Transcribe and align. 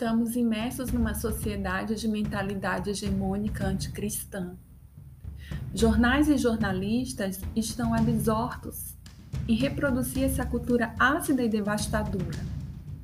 Estamos 0.00 0.34
imersos 0.34 0.90
numa 0.92 1.12
sociedade 1.12 1.94
de 1.94 2.08
mentalidade 2.08 2.88
hegemônica 2.88 3.66
anticristã. 3.66 4.56
Jornais 5.74 6.26
e 6.26 6.38
jornalistas 6.38 7.38
estão 7.54 7.92
absortos 7.92 8.96
em 9.46 9.54
reproduzir 9.54 10.24
essa 10.24 10.46
cultura 10.46 10.94
ácida 10.98 11.42
e 11.42 11.50
devastadora. 11.50 12.38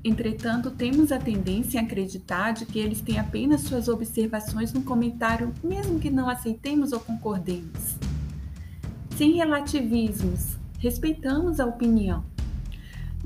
Entretanto, 0.03 0.71
temos 0.71 1.13
a 1.13 1.19
tendência 1.19 1.79
a 1.79 1.85
acreditar 1.85 2.53
de 2.53 2.65
que 2.65 2.79
eles 2.79 3.03
têm 3.03 3.19
apenas 3.19 3.61
suas 3.61 3.89
observações 3.89 4.73
no 4.73 4.81
comentário, 4.81 5.53
mesmo 5.63 6.01
que 6.01 6.09
não 6.09 6.31
aceitemos 6.31 6.93
ou 6.93 7.01
concordemos. 7.01 7.95
Sem 9.19 9.35
relativismos, 9.35 10.57
respeitamos 10.79 11.61
a 11.61 11.67
opinião 11.67 12.25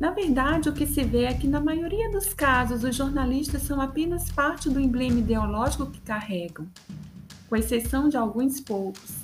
na 0.00 0.10
verdade, 0.12 0.66
o 0.66 0.72
que 0.72 0.86
se 0.86 1.04
vê 1.04 1.24
é 1.24 1.34
que, 1.34 1.46
na 1.46 1.60
maioria 1.60 2.10
dos 2.10 2.32
casos, 2.32 2.84
os 2.84 2.96
jornalistas 2.96 3.60
são 3.60 3.82
apenas 3.82 4.32
parte 4.32 4.70
do 4.70 4.80
emblema 4.80 5.18
ideológico 5.18 5.90
que 5.90 6.00
carregam, 6.00 6.66
com 7.50 7.54
exceção 7.54 8.08
de 8.08 8.16
alguns 8.16 8.60
poucos. 8.60 9.16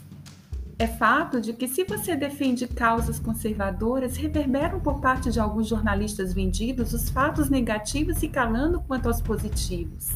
É 0.78 0.86
fato 0.86 1.40
de 1.40 1.54
que, 1.54 1.66
se 1.66 1.82
você 1.84 2.14
defende 2.14 2.68
causas 2.68 3.18
conservadoras, 3.18 4.18
reverberam 4.18 4.78
por 4.78 5.00
parte 5.00 5.30
de 5.30 5.40
alguns 5.40 5.66
jornalistas 5.66 6.34
vendidos 6.34 6.92
os 6.92 7.08
fatos 7.08 7.48
negativos 7.48 8.22
e 8.22 8.28
calando 8.28 8.82
quanto 8.82 9.06
aos 9.06 9.22
positivos. 9.22 10.10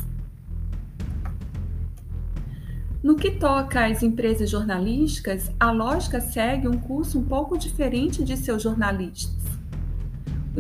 No 3.03 3.17
que 3.17 3.31
toca 3.31 3.87
às 3.87 4.03
empresas 4.03 4.51
jornalísticas, 4.51 5.51
a 5.59 5.71
lógica 5.71 6.21
segue 6.21 6.69
um 6.69 6.79
curso 6.79 7.19
um 7.19 7.25
pouco 7.25 7.57
diferente 7.57 8.23
de 8.23 8.37
seus 8.37 8.63
jornalistas. 8.63 9.50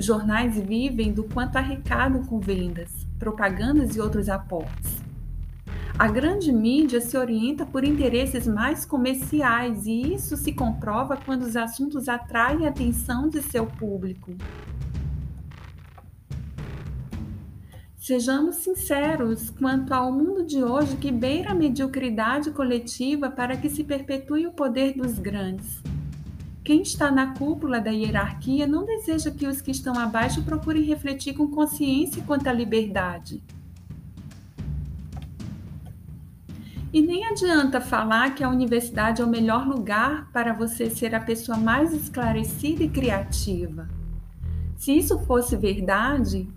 Os 0.01 0.07
jornais 0.07 0.57
vivem 0.57 1.13
do 1.13 1.24
quanto 1.24 1.57
arrecadam 1.57 2.24
com 2.24 2.41
vendas, 2.41 3.07
propagandas 3.19 3.95
e 3.95 4.01
outros 4.01 4.30
aportes. 4.30 4.97
A 5.99 6.09
grande 6.09 6.51
mídia 6.51 7.02
se 7.02 7.19
orienta 7.19 7.66
por 7.66 7.85
interesses 7.85 8.47
mais 8.47 8.87
comerciais 8.87 9.85
e 9.85 10.15
isso 10.15 10.39
se 10.39 10.55
comprova 10.55 11.19
quando 11.19 11.43
os 11.43 11.55
assuntos 11.55 12.09
atraem 12.09 12.65
a 12.65 12.71
atenção 12.71 13.29
de 13.29 13.43
seu 13.43 13.66
público. 13.66 14.35
Sejamos 17.99 18.57
sinceros 18.57 19.51
quanto 19.51 19.93
ao 19.93 20.11
mundo 20.11 20.46
de 20.46 20.65
hoje 20.65 20.96
que 20.96 21.13
beira 21.13 21.51
a 21.51 21.55
mediocridade 21.55 22.51
coletiva 22.52 23.29
para 23.29 23.55
que 23.55 23.69
se 23.69 23.85
perpetue 23.85 24.46
o 24.46 24.52
poder 24.52 24.95
dos 24.95 25.19
grandes. 25.19 25.83
Quem 26.63 26.83
está 26.83 27.11
na 27.11 27.35
cúpula 27.35 27.80
da 27.80 27.91
hierarquia 27.91 28.66
não 28.66 28.85
deseja 28.85 29.30
que 29.30 29.47
os 29.47 29.61
que 29.61 29.71
estão 29.71 29.99
abaixo 29.99 30.43
procurem 30.43 30.83
refletir 30.83 31.35
com 31.35 31.49
consciência 31.49 32.23
quanto 32.27 32.49
à 32.49 32.52
liberdade. 32.52 33.43
E 36.93 37.01
nem 37.01 37.25
adianta 37.25 37.80
falar 37.80 38.35
que 38.35 38.43
a 38.43 38.49
universidade 38.49 39.23
é 39.23 39.25
o 39.25 39.29
melhor 39.29 39.67
lugar 39.67 40.29
para 40.33 40.52
você 40.52 40.91
ser 40.91 41.15
a 41.15 41.21
pessoa 41.21 41.57
mais 41.57 41.95
esclarecida 41.95 42.83
e 42.83 42.91
criativa. 42.91 43.89
Se 44.77 44.97
isso 44.97 45.19
fosse 45.21 45.57
verdade, 45.57 46.49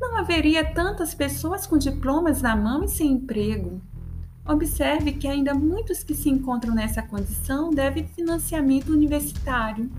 não 0.00 0.16
haveria 0.16 0.64
tantas 0.64 1.14
pessoas 1.14 1.66
com 1.66 1.78
diplomas 1.78 2.42
na 2.42 2.56
mão 2.56 2.84
e 2.84 2.88
sem 2.88 3.12
emprego. 3.12 3.80
Observe 4.48 5.12
que 5.12 5.26
ainda 5.26 5.52
muitos 5.52 6.04
que 6.04 6.14
se 6.14 6.28
encontram 6.28 6.72
nessa 6.72 7.02
condição 7.02 7.70
devem 7.70 8.06
financiamento 8.06 8.92
universitário. 8.92 9.90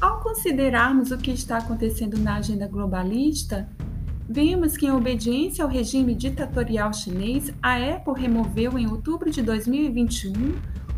Ao 0.00 0.20
considerarmos 0.20 1.12
o 1.12 1.18
que 1.18 1.30
está 1.30 1.58
acontecendo 1.58 2.18
na 2.18 2.36
agenda 2.36 2.66
globalista, 2.66 3.68
vemos 4.28 4.76
que, 4.76 4.86
em 4.86 4.90
obediência 4.90 5.62
ao 5.62 5.70
regime 5.70 6.16
ditatorial 6.16 6.92
chinês, 6.92 7.52
a 7.62 7.76
Apple 7.76 8.14
removeu 8.20 8.76
em 8.76 8.90
outubro 8.90 9.30
de 9.30 9.40
2021 9.40 10.32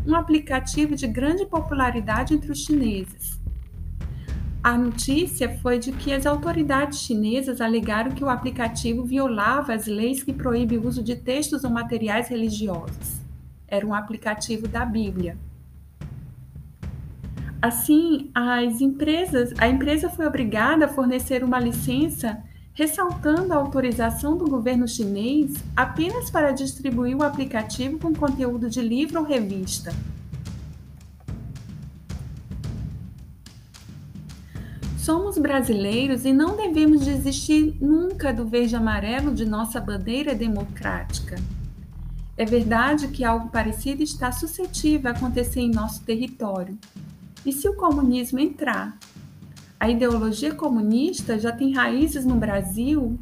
um 0.07 0.15
aplicativo 0.15 0.95
de 0.95 1.07
grande 1.07 1.45
popularidade 1.45 2.33
entre 2.33 2.51
os 2.51 2.59
chineses. 2.59 3.42
A 4.63 4.77
notícia 4.77 5.59
foi 5.59 5.77
de 5.77 5.91
que 5.91 6.13
as 6.13 6.25
autoridades 6.25 6.99
chinesas 6.99 7.59
alegaram 7.59 8.11
que 8.11 8.23
o 8.23 8.29
aplicativo 8.29 9.03
violava 9.03 9.73
as 9.73 9.87
leis 9.87 10.23
que 10.23 10.31
proíbem 10.31 10.77
o 10.77 10.87
uso 10.87 11.03
de 11.03 11.17
textos 11.17 11.65
ou 11.65 11.69
materiais 11.69 12.29
religiosos. 12.29 13.19
Era 13.67 13.85
um 13.85 13.93
aplicativo 13.93 14.65
da 14.65 14.85
Bíblia. 14.85 15.37
Assim, 17.61 18.31
as 18.33 18.79
empresas, 18.79 19.53
a 19.57 19.67
empresa 19.67 20.09
foi 20.09 20.25
obrigada 20.25 20.85
a 20.85 20.89
fornecer 20.89 21.43
uma 21.43 21.59
licença 21.59 22.41
ressaltando 22.73 23.53
a 23.53 23.57
autorização 23.57 24.37
do 24.37 24.49
governo 24.49 24.87
chinês 24.87 25.55
apenas 25.75 26.31
para 26.31 26.51
distribuir 26.51 27.17
o 27.17 27.23
aplicativo 27.23 27.99
com 27.99 28.13
conteúdo 28.13 28.69
de 28.69 28.81
livro 28.81 29.19
ou 29.19 29.25
revista. 29.25 29.93
Somos 35.03 35.37
brasileiros 35.37 36.23
e 36.23 36.31
não 36.31 36.55
devemos 36.55 37.03
desistir 37.03 37.75
nunca 37.81 38.31
do 38.31 38.47
verde 38.47 38.73
amarelo 38.73 39.33
de 39.33 39.43
nossa 39.43 39.77
bandeira 39.81 40.33
democrática. 40.33 41.35
É 42.37 42.45
verdade 42.45 43.09
que 43.09 43.21
algo 43.21 43.49
parecido 43.49 44.01
está 44.01 44.31
suscetível 44.31 45.11
a 45.11 45.13
acontecer 45.13 45.59
em 45.59 45.69
nosso 45.69 46.05
território. 46.05 46.77
E 47.45 47.51
se 47.51 47.67
o 47.67 47.75
comunismo 47.75 48.39
entrar? 48.39 48.97
A 49.77 49.89
ideologia 49.89 50.55
comunista 50.55 51.37
já 51.37 51.51
tem 51.51 51.73
raízes 51.73 52.23
no 52.23 52.35
Brasil 52.35 53.19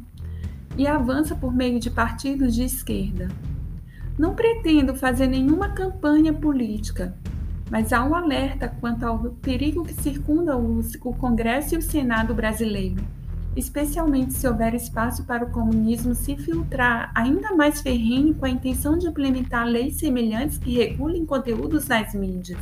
e 0.78 0.86
avança 0.86 1.34
por 1.34 1.52
meio 1.52 1.80
de 1.80 1.90
partidos 1.90 2.54
de 2.54 2.62
esquerda. 2.62 3.26
Não 4.16 4.36
pretendo 4.36 4.94
fazer 4.94 5.26
nenhuma 5.26 5.70
campanha 5.70 6.32
política, 6.32 7.12
mas 7.72 7.90
há 7.90 8.04
um 8.04 8.14
alerta 8.14 8.68
quanto 8.68 9.02
ao 9.02 9.18
perigo 9.18 9.82
que 9.82 9.94
circunda 9.94 10.58
o, 10.58 10.82
Congresso 11.18 11.74
e 11.74 11.78
o 11.78 11.82
Senado 11.82 12.34
brasileiro, 12.34 13.02
especialmente 13.56 14.34
se 14.34 14.46
houver 14.46 14.74
espaço 14.74 15.24
para 15.24 15.46
o 15.46 15.50
comunismo 15.50 16.14
se 16.14 16.36
filtrar 16.36 17.10
ainda 17.14 17.56
mais 17.56 17.80
ferrenho 17.80 18.34
com 18.34 18.44
a 18.44 18.50
intenção 18.50 18.98
de 18.98 19.06
implementar 19.06 19.66
leis 19.66 19.94
semelhantes 19.94 20.58
que 20.58 20.74
regulem 20.74 21.24
conteúdos 21.24 21.88
nas 21.88 22.12
mídias. 22.12 22.60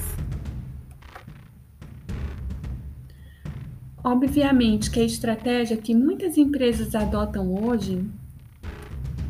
Obviamente 4.04 4.93
que 4.93 5.00
a 5.00 5.04
estratégia 5.04 5.76
que 5.76 5.93
muitas 5.93 6.38
empresas 6.38 6.94
adotam 6.94 7.53
hoje 7.53 8.09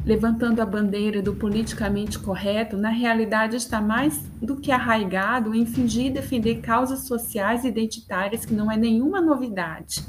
levantando 0.04 0.60
a 0.60 0.66
bandeira 0.66 1.20
do 1.20 1.34
politicamente 1.34 2.18
correto, 2.18 2.76
na 2.76 2.88
realidade 2.88 3.56
está 3.56 3.80
mais 3.80 4.22
do 4.40 4.56
que 4.56 4.72
arraigado 4.72 5.54
em 5.54 5.66
fingir 5.66 6.12
defender 6.12 6.56
causas 6.56 7.00
sociais 7.00 7.64
identitárias 7.64 8.44
que 8.44 8.54
não 8.54 8.70
é 8.70 8.76
nenhuma 8.76 9.20
novidade. 9.20 10.02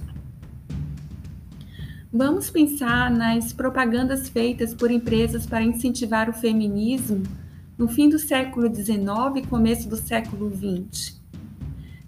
Vamos 2.13 2.49
pensar 2.49 3.09
nas 3.09 3.53
propagandas 3.53 4.27
feitas 4.27 4.73
por 4.73 4.91
empresas 4.91 5.45
para 5.45 5.63
incentivar 5.63 6.29
o 6.29 6.33
feminismo 6.33 7.23
no 7.77 7.87
fim 7.87 8.09
do 8.09 8.19
século 8.19 8.73
XIX 8.73 8.99
e 9.37 9.47
começo 9.47 9.87
do 9.89 9.95
século 9.95 10.51
XX. 10.51 11.21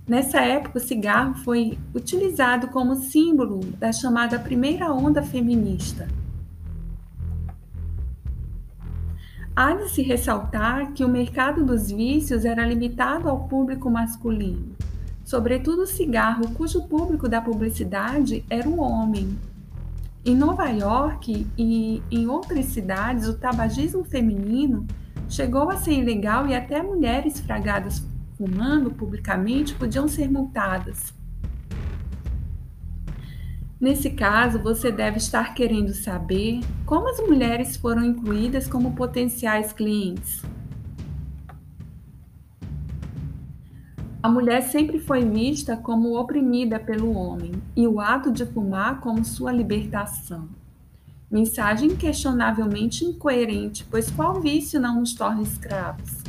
Nessa 0.05 0.41
época, 0.41 0.77
o 0.77 0.81
cigarro 0.81 1.35
foi 1.35 1.77
utilizado 1.95 2.67
como 2.67 2.95
símbolo 2.95 3.61
da 3.79 3.93
chamada 3.93 4.37
primeira 4.37 4.91
onda 4.93 5.23
feminista. 5.23 6.07
Há 9.55 9.75
de 9.75 9.87
se 9.89 10.01
ressaltar 10.01 10.93
que 10.93 11.05
o 11.05 11.07
mercado 11.07 11.63
dos 11.63 11.91
vícios 11.91 12.43
era 12.43 12.65
limitado 12.65 13.29
ao 13.29 13.47
público 13.47 13.87
masculino, 13.87 14.75
sobretudo 15.23 15.83
o 15.83 15.87
cigarro, 15.87 16.49
cujo 16.55 16.87
público 16.87 17.29
da 17.29 17.39
publicidade 17.39 18.43
era 18.49 18.67
o 18.67 18.81
homem. 18.81 19.37
Em 20.25 20.35
Nova 20.35 20.69
York 20.69 21.45
e 21.55 22.01
em 22.09 22.27
outras 22.27 22.65
cidades, 22.65 23.27
o 23.27 23.37
tabagismo 23.37 24.03
feminino 24.03 24.87
chegou 25.29 25.69
a 25.69 25.77
ser 25.77 25.99
ilegal 25.99 26.47
e 26.47 26.55
até 26.55 26.81
mulheres 26.81 27.39
fragadas 27.39 28.03
fumando 28.35 28.89
publicamente 28.89 29.75
podiam 29.75 30.07
ser 30.07 30.31
multadas. 30.31 31.13
Nesse 33.83 34.11
caso, 34.11 34.59
você 34.59 34.89
deve 34.93 35.17
estar 35.17 35.53
querendo 35.53 35.93
saber 35.93 36.61
como 36.85 37.09
as 37.09 37.19
mulheres 37.19 37.75
foram 37.75 38.01
incluídas 38.01 38.65
como 38.65 38.93
potenciais 38.95 39.73
clientes. 39.73 40.41
A 44.21 44.29
mulher 44.29 44.61
sempre 44.61 44.99
foi 44.99 45.25
vista 45.25 45.75
como 45.75 46.17
oprimida 46.17 46.79
pelo 46.79 47.11
homem 47.11 47.51
e 47.75 47.85
o 47.85 47.99
ato 47.99 48.31
de 48.31 48.45
fumar 48.45 49.01
como 49.01 49.25
sua 49.25 49.51
libertação. 49.51 50.47
Mensagem 51.29 51.89
inquestionavelmente 51.91 53.03
incoerente, 53.03 53.85
pois 53.91 54.09
qual 54.09 54.39
vício 54.39 54.79
não 54.79 55.01
nos 55.01 55.13
torna 55.13 55.41
escravos? 55.41 56.23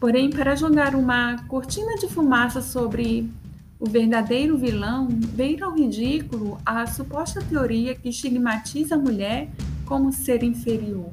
Porém, 0.00 0.28
para 0.28 0.56
jogar 0.56 0.96
uma 0.96 1.36
cortina 1.46 1.94
de 1.94 2.08
fumaça 2.08 2.60
sobre 2.60 3.30
O 3.78 3.86
verdadeiro 3.86 4.56
vilão 4.56 5.06
beira 5.06 5.66
ao 5.66 5.74
ridículo 5.74 6.58
a 6.64 6.86
suposta 6.86 7.42
teoria 7.42 7.94
que 7.94 8.08
estigmatiza 8.08 8.94
a 8.94 8.98
mulher 8.98 9.50
como 9.84 10.10
ser 10.10 10.42
inferior. 10.42 11.10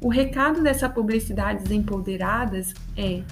O 0.00 0.08
recado 0.08 0.60
dessa 0.60 0.88
publicidades 0.88 1.70
empoderadas 1.70 2.74
é: 2.96 3.22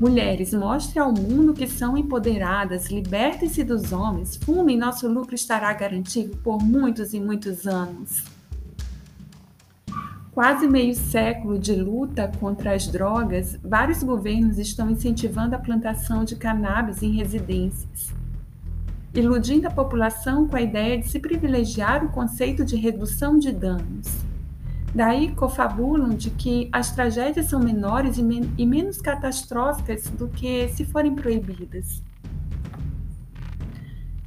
mulheres, 0.00 0.54
mostre 0.54 0.98
ao 0.98 1.12
mundo 1.12 1.52
que 1.52 1.66
são 1.66 1.96
empoderadas, 1.96 2.90
libertem-se 2.90 3.62
dos 3.62 3.92
homens, 3.92 4.36
fumem, 4.36 4.78
nosso 4.78 5.06
lucro 5.06 5.34
estará 5.34 5.70
garantido 5.74 6.38
por 6.38 6.62
muitos 6.62 7.12
e 7.12 7.20
muitos 7.20 7.66
anos. 7.66 8.37
Quase 10.38 10.68
meio 10.68 10.94
século 10.94 11.58
de 11.58 11.74
luta 11.74 12.30
contra 12.38 12.72
as 12.72 12.86
drogas, 12.86 13.58
vários 13.60 14.04
governos 14.04 14.56
estão 14.56 14.88
incentivando 14.88 15.56
a 15.56 15.58
plantação 15.58 16.24
de 16.24 16.36
cannabis 16.36 17.02
em 17.02 17.10
residências, 17.10 18.14
iludindo 19.12 19.66
a 19.66 19.70
população 19.72 20.46
com 20.46 20.54
a 20.54 20.62
ideia 20.62 20.96
de 20.96 21.08
se 21.08 21.18
privilegiar 21.18 22.04
o 22.04 22.10
conceito 22.10 22.64
de 22.64 22.76
redução 22.76 23.36
de 23.36 23.50
danos. 23.50 24.06
Daí 24.94 25.34
cofabulam 25.34 26.10
de 26.10 26.30
que 26.30 26.68
as 26.72 26.92
tragédias 26.92 27.46
são 27.46 27.58
menores 27.58 28.16
e, 28.16 28.22
men 28.22 28.48
e 28.56 28.64
menos 28.64 29.00
catastróficas 29.00 30.08
do 30.08 30.28
que 30.28 30.68
se 30.68 30.84
forem 30.84 31.16
proibidas. 31.16 32.00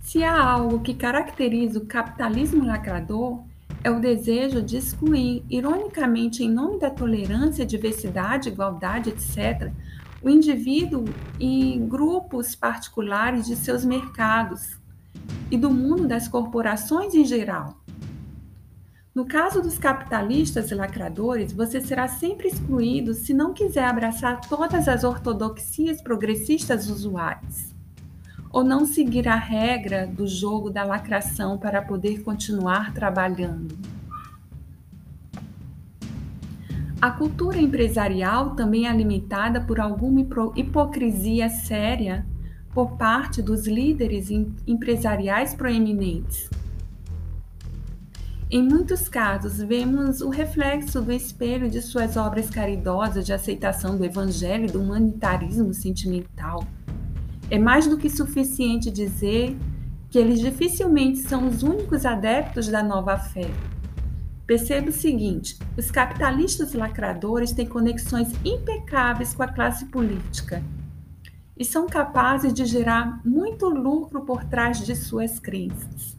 Se 0.02 0.26
há 0.26 0.44
algo 0.44 0.82
que 0.82 0.94
caracteriza 0.94 1.80
o 1.80 1.86
capitalismo 1.86 2.66
lacrador, 2.66 3.50
é 3.84 3.90
o 3.90 4.00
desejo 4.00 4.62
de 4.62 4.78
excluir, 4.78 5.44
ironicamente, 5.50 6.44
em 6.44 6.50
nome 6.50 6.80
da 6.80 6.90
tolerância, 6.90 7.66
diversidade, 7.66 8.50
igualdade, 8.50 9.10
etc., 9.10 9.72
o 10.22 10.30
indivíduo 10.30 11.06
e 11.40 11.80
grupos 11.88 12.56
particulares 12.56 13.48
de 13.48 13.56
seus 13.56 13.84
mercados 13.84 14.80
e 15.50 15.58
do 15.58 15.72
mundo 15.72 16.08
das 16.08 16.28
corporações 16.28 17.16
em 17.16 17.26
geral. 17.26 17.82
No 19.14 19.26
caso 19.26 19.62
dos 19.62 19.78
capitalistas 19.78 20.72
e 20.72 20.76
lacradores, 20.76 21.52
você 21.52 21.82
será 21.82 22.08
sempre 22.08 22.48
excluído 22.48 23.14
se 23.14 23.34
não 23.34 23.52
quiser 23.52 23.84
abraçar 23.84 24.40
todas 24.42 24.88
as 24.88 25.04
ortodoxias 25.04 26.02
progressistas 26.02 26.88
usuais, 26.88 27.76
ou 28.52 28.64
não 28.64 28.86
seguir 28.86 29.28
a 29.28 29.36
regra 29.36 30.06
do 30.06 30.28
jogo 30.28 30.70
da 30.70 30.84
lacração 30.84 31.58
para 31.58 31.82
poder 31.82 32.22
continuar 32.24 32.94
trabalhando. 32.94 33.78
A 37.02 37.10
cultura 37.10 37.58
empresarial 37.58 38.52
também 38.52 38.88
é 38.88 38.94
limitada 38.94 39.62
por 39.62 39.80
alguma 39.80 40.22
hipocrisia 40.56 41.50
séria 41.50 42.26
por 42.74 42.98
parte 42.98 43.42
dos 43.42 43.68
líderes 43.68 44.30
empresariais 44.68 45.54
proeminentes 45.56 46.50
em 48.54 48.62
muitos 48.62 49.08
casos, 49.08 49.60
vemos 49.60 50.20
o 50.20 50.28
reflexo 50.28 51.02
do 51.02 51.14
espelho 51.14 51.70
de 51.70 51.82
suas 51.82 52.18
obras 52.18 52.50
caridosas 52.50 53.26
de 53.26 53.32
aceitação 53.32 53.96
do 53.98 54.04
evangelho 54.04 54.66
e 54.66 54.70
do 54.70 54.82
humanitarismo 54.82 55.74
sentimental. 55.74 56.68
É 57.52 57.60
mais 57.60 57.86
do 57.86 57.98
que 57.98 58.10
suficiente 58.10 58.90
dizer 58.90 59.58
que 60.10 60.18
eles 60.18 60.40
dificilmente 60.40 61.20
são 61.20 61.50
os 61.50 61.64
únicos 61.64 62.06
adeptos 62.06 62.70
da 62.70 62.82
nova 62.82 63.18
fé. 63.18 63.52
Perceba 64.48 64.88
o 64.88 64.94
seguinte: 64.94 65.60
os 65.78 65.92
capitalistas 65.92 66.72
lacradores 66.72 67.52
têm 67.52 67.66
conexões 67.66 68.32
impecáveis 68.46 69.34
com 69.34 69.44
a 69.44 69.50
classe 69.50 69.86
política 69.88 70.64
e 71.58 71.66
são 71.66 71.88
capazes 71.88 72.54
de 72.54 72.64
gerar 72.66 73.20
muito 73.26 73.68
lucro 73.68 74.22
por 74.22 74.46
trás 74.46 74.80
de 74.80 74.96
suas 74.96 75.38
crenças. 75.38 76.18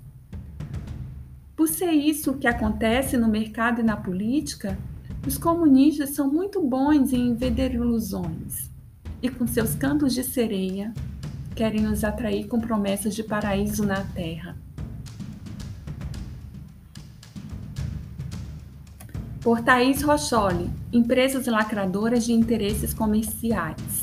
Por 1.56 1.67
ser 1.67 1.93
isso 1.93 2.34
que 2.34 2.46
acontece 2.46 3.17
no 3.17 3.29
mercado 3.29 3.81
e 3.81 3.82
na 3.82 3.96
política, 3.96 4.79
os 5.26 5.38
comunistas 5.38 6.11
são 6.11 6.31
muito 6.31 6.61
bons 6.61 7.11
em 7.11 7.34
vender 7.34 7.73
ilusões 7.73 8.70
e, 9.23 9.31
com 9.31 9.46
seus 9.46 9.75
cantos 9.75 10.12
de 10.12 10.23
sereia, 10.23 10.93
querem 11.55 11.81
nos 11.81 12.05
atrair 12.05 12.47
com 12.47 12.61
promessas 12.61 13.15
de 13.15 13.23
paraíso 13.23 13.85
na 13.85 14.03
terra. 14.05 14.57
Por 19.41 19.61
Thaís 19.61 20.03
Rocholi, 20.03 20.71
Empresas 20.93 21.47
Lacradoras 21.47 22.25
de 22.25 22.33
Interesses 22.33 22.95
Comerciais. 22.95 24.02